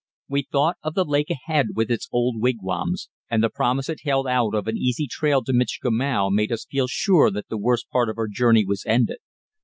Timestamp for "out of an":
4.27-4.75